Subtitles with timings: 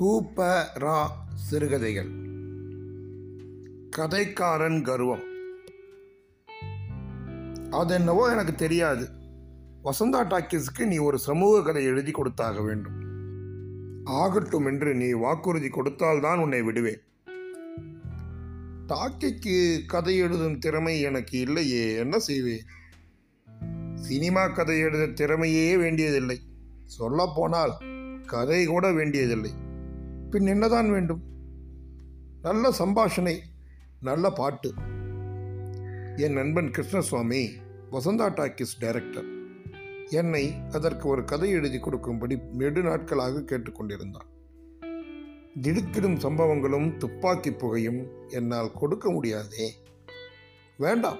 [0.00, 2.08] கூப்ப ரா சிறுகதைகள்
[3.96, 5.22] கதைக்காரன் கர்வம்.
[7.88, 9.08] என்னவோ எனக்கு தெரியாது.
[9.84, 12.92] வசந்தா டாக்கீஸுக்கு நீ ஒரு சமூக கதை எழுதி கொடுத்தாக வேண்டும்.
[14.04, 17.00] ஆகட்டும் என்று நீ வாக்குறுதி கொடுத்தால்தான் உன்னை விடுவேன்.
[18.88, 22.64] டாக்கிக்கு கதை எழுதும் திறமை எனக்கு இல்லையே என்ன செய்வேன்
[23.94, 26.40] சினிமா கதை எழுத திறமையே வேண்டியதில்லை.
[26.84, 27.72] சொல்லப்போனால்
[28.26, 29.63] கதை கூட வேண்டியதில்லை.
[30.34, 31.20] பின் என்னதான் வேண்டும்?
[32.42, 33.34] நல்ல சம்பாஷணை
[34.00, 34.72] நல்ல பாட்டு.
[36.16, 37.42] என் நண்பன் கிருஷ்ணசுவாமி
[37.92, 39.28] வசந்தா டாக்கிஸ் டைரக்டர்.
[40.10, 44.28] என்னை அதற்கு ஒரு கதை எழுதி கொடுக்கும்படி நெடு நாட்களாக கேட்டுக்கொண்டிருந்தான்
[45.60, 49.72] திடுக்கிடும் சம்பவங்களும் துப்பாக்கி புகையும் என்னால் கொடுக்க முடியாதே.
[50.76, 51.18] வேண்டாம்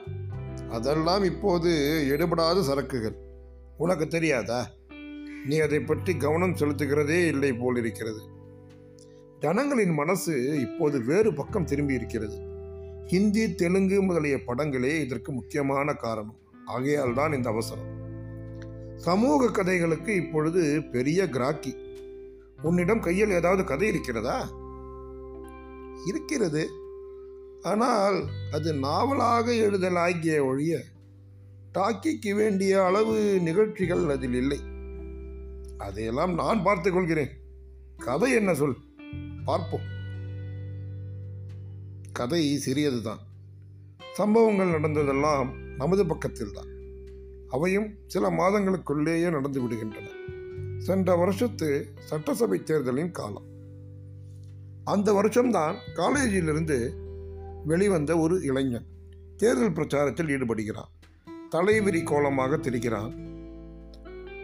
[0.71, 1.73] அதெல்லாம் இப்போது
[2.11, 3.19] எடுபடாத சரக்குகள்.
[3.77, 4.71] உனக்கு தெரியாதா?
[5.47, 8.33] நீ அதை பற்றி கவனம் செலுத்துகிறதே இல்லை போல் இருக்கிறது
[9.45, 12.37] ஜனங்களின் மனசு இப்போது வேறு பக்கம் திரும்பி இருக்கிறது
[13.07, 16.37] ஹிந்தி தெலுங்கு முதலிய படங்களே இதற்கு முக்கியமான காரணம்.
[16.67, 17.91] ஆகையால் தான் இந்த அவசரம்.
[18.97, 21.75] சமூக கதைகளுக்கு இப்பொழுது பெரிய கிராக்கி.
[22.63, 24.49] உன்னிடம் கையில் ஏதாவது கதை இருக்கிறதா?
[26.07, 26.69] இருக்கிறது.
[27.63, 30.81] ஆனால் அது நாவலாக எழுதலாகிய ஒழிய
[31.75, 34.61] டாக்கிக்கு வேண்டிய அளவு நிகழ்ச்சிகள் அதில் இல்லை.
[35.79, 37.31] அதையெல்லாம் நான் பார்த்துக் கொள்கிறேன்.
[37.97, 38.77] கதை என்ன சொல்?
[39.45, 39.93] பார்ப்போம்.
[42.13, 43.19] கதை சிறியது தான்
[44.13, 46.67] சம்பவங்கள் நடந்ததெல்லாம் நமது பக்கத்தில் தான்
[47.49, 50.07] அவையும் சில மாதங்களுக்குள்ளேயே நடந்து விடுகின்றன.
[50.79, 53.47] சென்ற வருஷத்து சட்டசபை தேர்தலின் காலம்.
[54.85, 56.95] அந்த வருஷம்தான் காலேஜிலிருந்து
[57.65, 58.87] வெளிவந்த ஒரு இளைஞன்
[59.37, 60.91] தேர்தல் பிரச்சாரத்தில் ஈடுபடுகிறான்.
[61.51, 63.15] தலைவிரி கோலமாக திரிகிறான்.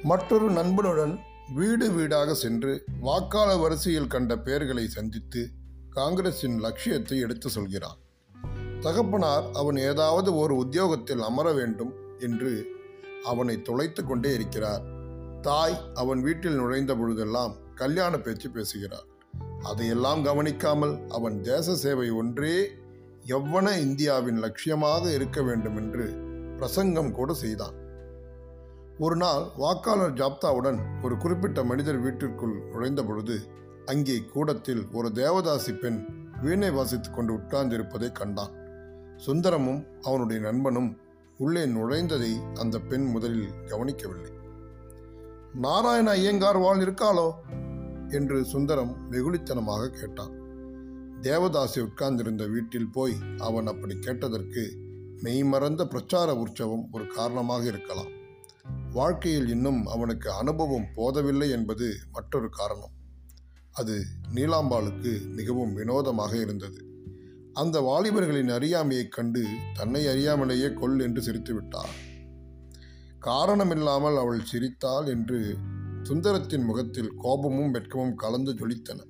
[0.03, 1.19] மற்றொரு நண்பனுடன்
[1.55, 5.43] வீடு வீடாக சென்று வாக்காளர் வரிசையில் கண்ட பெயர்களை சந்தித்து
[5.91, 7.99] காங்கிரசின் லட்சியத்தை எடுத்து சொல்கிறான்
[8.81, 12.53] தகப்பனார் அவன் ஏதாவது ஒரு உத்தியோகத்தில் அமர வேண்டும் என்று
[13.25, 14.85] அவனை தொலைத்து கொண்டே இருக்கிறார்.
[15.41, 19.07] தாய் அவன் வீட்டில் நுழைந்த பொழுதெல்லாம் கல்யாண பேச்சு பேசுகிறார்.
[19.63, 22.57] அதையெல்லாம் கவனிக்காமல் அவன் தேச சேவை ஒன்றே
[23.27, 26.07] எவ்வன இந்தியாவின் லட்சியமாக இருக்க வேண்டும் என்று
[26.57, 27.80] பிரசங்கம் கூட செய்தான்.
[29.05, 33.37] ஒரு நாள் வாக்காளர் ஜாப்தாவுடன் ஒரு குறிப்பிட்ட மனிதர் வீட்டிற்குள் நுழைந்த பொழுது
[33.87, 36.01] அங்கே கூடத்தில் ஒரு தேவதாசி பெண்
[36.43, 38.53] வீணை வாசித்து கொண்டு உட்கார்ந்திருப்பதை கண்டான்.
[39.17, 40.91] சுந்தரமும் அவனுடைய நண்பனும்
[41.39, 44.33] உள்ளே நுழைந்ததை அந்த பெண் முதலில் கவனிக்கவில்லை.
[45.55, 47.29] நாராயண ஐயங்கார் வாழ் இருக்காளோ
[48.11, 50.33] என்று சுந்தரம் வெகுளித்தனமாக கேட்டான்.
[51.23, 54.65] தேவதாசி உட்கார்ந்திருந்த வீட்டில் போய் அவன் அப்படி கேட்டதற்கு
[55.23, 58.15] மெய்மறந்த பிரச்சார உற்சவம் ஒரு காரணமாக இருக்கலாம்.
[58.93, 62.91] வாழ்க்கையில் இன்னும் அவனுக்கு அனுபவம் போதவில்லை என்பது மற்றொரு காரணம்.
[63.73, 66.85] அது நீலாம்பாளுக்கு மிகவும் வினோதமாக இருந்தது.
[67.53, 72.09] அந்த வாலிபர்களின் அறியாமையைக் கண்டு தன்னை அறியாமலேயே கொல் என்று சிரித்துவிட்டார்
[73.19, 75.57] காரணமில்லாமல் அவள் சிரித்தாள் என்று
[76.03, 79.05] சுந்தரத்தின் முகத்தில் கோபமும் வெட்கமும் கலந்து ஜொலித்தன.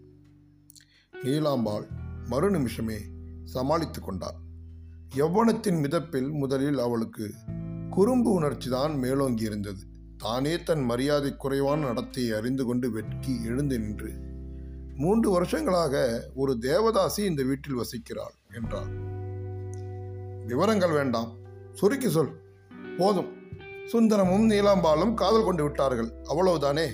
[1.25, 1.87] நீலாம்பாள்
[2.27, 2.97] மறு நிமிஷமே
[3.45, 4.35] சமாளித்து கொண்டாள்.
[5.17, 7.35] யௌவனத்தின் மிதப்பில் முதலில் அவளுக்கு
[7.91, 9.81] குறும்பு உணர்ச்சி தான் மேலோங்கி இருந்தது.
[10.17, 14.13] தானே தன் மரியாதை குறைவான நடத்தையை அறிந்து கொண்டு வெட்கி எழுந்து நின்று
[14.97, 18.91] மூன்று வருஷங்களாக ஒரு தேவதாசி இந்த வீட்டில் வசிக்கிறாள் என்றாள்.
[20.47, 21.33] விவரங்கள் வேண்டாம்.
[21.73, 22.41] சுருக்கி சொல்.
[22.99, 23.29] போதும்.
[23.93, 26.13] சுந்தரமும் நீலாம்பாலும் காதல் கொண்டு விட்டார்கள்.
[26.25, 26.87] அவ்வளவுதானே?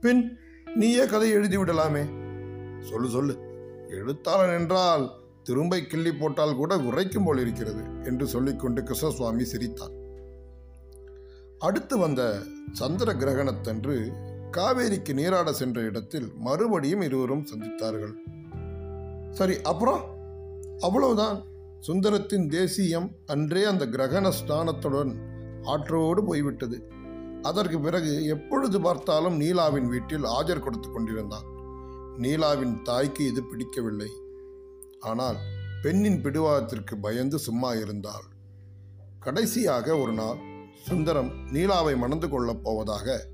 [0.00, 0.38] பின்
[0.74, 2.04] நீயே கதை எழுதி விடலாமே.
[2.80, 3.38] சொல்லு சொல்லு.
[3.88, 5.10] எழுத்தாளன் என்றால்
[5.48, 9.94] திரும்பை கிள்ளி போட்டால் கூட உரைக்கும் போல் இருக்கிறது என்று சொல்லிக்கொண்டு கிருஷ்ணசுவாமி சிரித்தார்.
[11.58, 12.42] அடுத்து வந்த
[12.72, 13.94] சந்திர கிரகணத்தன்று
[14.56, 18.14] காவேரிக்கு நீராட சென்ற இடத்தில் மறுபடியும் இருவரும் சந்தித்தார்கள்.
[19.30, 20.02] சரி அப்புறம்?
[20.78, 21.42] அவ்வளவுதான்.
[21.88, 25.12] சுந்தரத்தின் தேசியம் அன்றே அந்த கிரகண ஸ்தானத்துடன்
[25.62, 26.78] ஆற்றோடு போய்விட்டது.
[27.42, 31.46] அதற்கு பிறகு எப்பொழுது பார்த்தாலும் நீலாவின் வீட்டில் ஆஜர் கொடுத்து கொண்டிருந்தான்.
[32.18, 34.10] நீலாவின் தாய்க்கு இது பிடிக்கவில்லை.
[35.00, 35.36] ஆனால்
[35.82, 38.26] பெண்ணின் பிடிவாதத்திற்கு பயந்து சும்மா இருந்தாள்.
[39.18, 40.38] கடைசியாக ஒரு நாள்
[40.84, 43.26] சுந்தரம் நீலாவை மணந்து கொள்ளப் போவதாக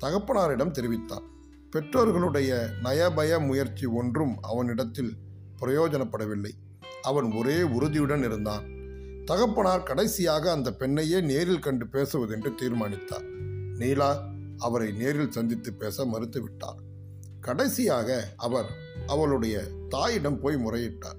[0.00, 1.34] தகப்பனாரிடம் தெரிவித்தான்
[1.76, 5.16] பெற்றோர்களுடைய நயபய முயற்சி ஒன்றும் அவனிடத்தில்
[5.60, 6.50] பிரயோஜனப்படவில்லை.
[7.02, 8.64] அவன் ஒரே உறுதியுடன் இருந்தான்.
[9.24, 13.24] தகப்பனார் கடைசியாக அந்த பெண்ணையே நேரில் கண்டு பேசுவதென்று தீர்மானித்தார்.
[13.76, 14.28] நீலா
[14.58, 16.80] அவரை நேரில் சந்தித்து பேச மறுத்துவிட்டார்.
[17.46, 18.70] கடைசியாக அவர்
[19.06, 19.56] அவளுடைய
[19.88, 21.18] தாயிடம் போய் முறையிட்டார்.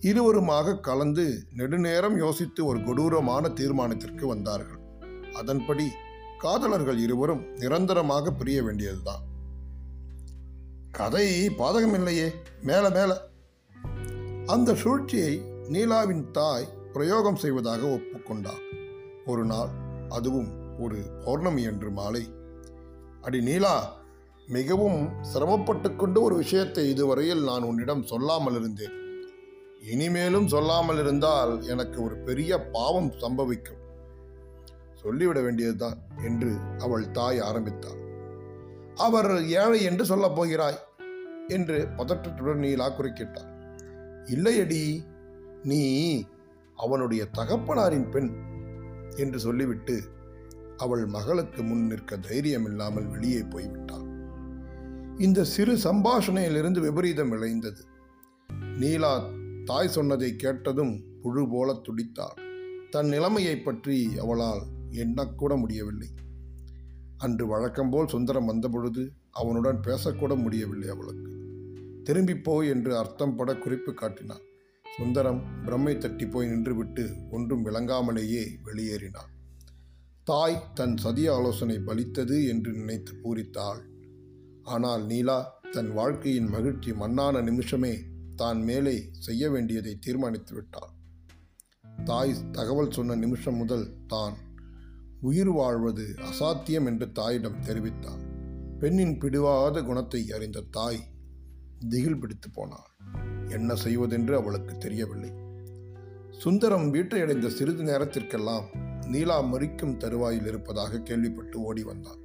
[0.00, 4.80] இருவருமாக கலந்து நெடுநேரம் யோசித்து ஒரு கொடூரமான தீர்மானத்திற்கு வந்தார்கள்.
[5.34, 5.86] அதன்படி
[6.38, 9.24] காதலர்கள் இருவரும் நிரந்தரமாக பிரிய வேண்டியதுதான்.
[10.90, 12.28] கதை பாதகமில்லையே
[12.62, 13.10] மேல மேல.
[14.46, 15.34] அந்த சூழ்ச்சியை
[15.68, 18.64] நீலாவின் தாய் பிரயோகம் செய்வதாக ஒப்புக்கொண்டார்.
[19.26, 19.70] ஒரு நாள்
[20.08, 22.24] அதுவும் ஒரு பௌர்ணமி என்று மாலை.
[23.20, 23.74] அடி நீலா
[24.50, 28.94] மிகவும் சிரமப்பட்டு கொண்டு ஒரு விஷயத்தை இதுவரையில் நான் உன்னிடம் சொல்லாமல் இருந்தேன்.
[29.80, 33.78] இனிமேலும் சொல்லாமல் இருந்தால் எனக்கு ஒரு பெரிய பாவம் சம்பவிக்கும்.
[34.94, 38.00] சொல்லிவிட வேண்டியதுதான் என்று அவள் தாய் ஆரம்பித்தாள்.
[38.96, 40.80] அவர் ஏழை என்று சொல்லப் போகிறாய்
[41.48, 43.48] என்று பதற்றத்துடன் நீலா குறுக்கிட்டார்
[44.26, 44.82] இல்லையடி
[45.62, 45.82] நீ
[46.76, 48.30] அவனுடைய தகப்பனாரின் பெண்
[49.16, 49.96] என்று சொல்லிவிட்டு
[50.76, 54.06] அவள் மகளுக்கு முன் நிற்க தைரியம் இல்லாமல் வெளியே போய்விட்டாள்.
[55.20, 57.82] இந்த சிறு சம்பாஷணையிலிருந்து விபரீதம் விளைந்தது.
[58.78, 59.30] நீலா
[59.64, 62.38] தாய் சொன்னதை கேட்டதும் புழு போல துடித்தாள்.
[62.90, 66.08] தன் நிலைமையை பற்றி அவளால் எண்ணக்கூட முடியவில்லை.
[67.18, 71.30] அன்று வழக்கம்போல் சுந்தரம் வந்தபொழுது அவனுடன் பேசக்கூட முடியவில்லை அவளுக்கு.
[72.04, 74.42] திரும்பிப் போய் என்று அர்த்தம் பட குறிப்பு காட்டினான்.
[74.98, 79.30] சுந்தரம் பிரம்மை தட்டி போய் நின்றுவிட்டு ஒன்றும் விளங்காமலேயே வெளியேறினான்
[80.24, 83.80] தாய் தன் சதிய ஆலோசனை பலித்தது என்று நினைத்து பூரித்தாள்.
[84.70, 85.38] ஆனால் நீலா
[85.72, 87.92] தன் வாழ்க்கையின் மகிழ்ச்சி மண்ணான நிமிஷமே
[88.34, 90.92] தான் மேலே செய்ய வேண்டியதை தீர்மானித்து விட்டாள்.
[92.04, 94.36] தாய் தகவல் சொன்ன நிமிஷம் முதல் தான்
[95.20, 98.22] உயிர் வாழ்வது அசாத்தியம் என்று தாயிடம் தெரிவித்தாள்.
[98.78, 101.02] பெண்ணின் பிடிவாத குணத்தை அறிந்த தாய்
[101.88, 102.88] திகில் பிடித்து போனாள்.
[103.48, 105.32] என்ன செய்வதென்று அவளுக்கு தெரியவில்லை.
[106.38, 108.66] சுந்தரம் வீட்டை அடைந்த சிறிது நேரத்திற்கெல்லாம்
[109.06, 112.19] நீலா மறிக்கும் தருவாயில் இருப்பதாக கேள்விப்பட்டு ஓடி வந்தான்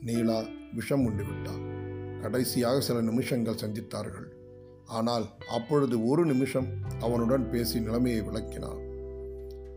[0.00, 0.44] நீலா
[0.74, 1.62] விஷம் உண்டு விட்டாள்
[2.22, 4.28] கடைசியாக சில நிமிஷங்கள் சந்தித்தார்கள்.
[4.86, 6.68] ஆனால் அப்பொழுது ஒரு நிமிஷம்
[7.00, 8.82] அவனுடன் பேசி நிலைமையை விளக்கினான்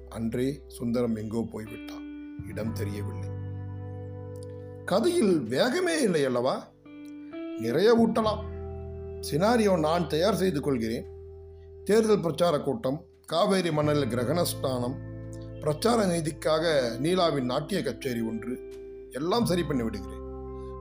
[0.10, 2.06] அன்றே சுந்தரம் எங்கோ போய்விட்டான்.
[2.50, 3.30] இடம் தெரியவில்லை.
[4.86, 6.68] கதையில் வேகமே இல்லை அல்லவா?
[7.60, 8.44] நிறைய ஊட்டலாம்.
[9.22, 11.08] சினாரியோ நான் தயார் செய்து கொள்கிறேன்.
[11.86, 14.98] தேர்தல் பிரச்சார கூட்டம் காவேரி மணல் கிரகணஸ்தானம்
[15.60, 16.66] பிரச்சார நீதிக்காக
[17.00, 18.78] நீலாவின் நாட்டிய கச்சேரி ஒன்று
[19.12, 20.22] எல்லாம் சரி பண்ணி விடுகிறேன்.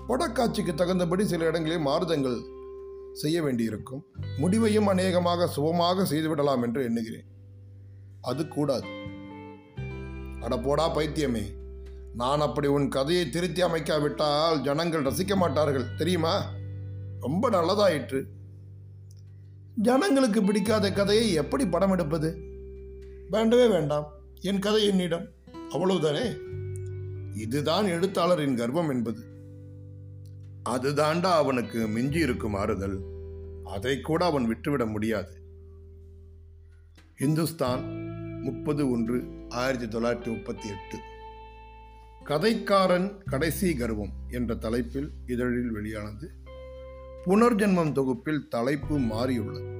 [0.09, 2.41] படக்காட்சிக்கு தகுந்தபடி சில இடங்களில் மாறுதங்கள்
[3.13, 4.05] செய்ய வேண்டியிருக்கும்.
[4.39, 7.25] முடிவையும் அநேகமாக சுபமாக செய்துவிடலாம் என்று எண்ணுகிறேன்.
[8.21, 8.87] அது கூடாது.
[10.41, 11.43] அட போடா பைத்தியமே.
[12.15, 16.45] நான் அப்படி உன் கதையை திருத்தி அமைக்காவிட்டால் ஜனங்கள் ரசிக்க மாட்டார்கள் தெரியுமா?
[17.21, 18.25] ரொம்ப நல்லதாயிற்று.
[19.75, 22.39] ஜனங்களுக்கு பிடிக்காத கதையை எப்படி படம் எடுப்பது?
[23.31, 24.07] வேண்டவே வேண்டாம்.
[24.41, 25.29] என் கதை என்னிடம்.
[25.71, 26.37] அவ்வளவுதானே?
[27.39, 29.23] இதுதான் எழுத்தாளரின் கர்வம் என்பது.
[30.69, 32.99] அதுதாண்டா அவனுக்கு மிஞ்சி இருக்கும் ஆறுதல்.
[33.65, 35.43] அதை கூட அவன் விட்டுவிட முடியாது.
[37.19, 37.83] இந்துஸ்தான்
[38.43, 40.99] முப்பது ஒன்று ஆயிரத்தி தொள்ளாயிரத்தி முப்பத்தி எட்டு.
[42.25, 46.31] கதைக்காரன் கடைசி கர்வம் என்ற தலைப்பில் இதழில் வெளியானது.
[47.25, 49.78] புனர்ஜென்மம் தொகுப்பில் தலைப்பு மாறியுள்ளது.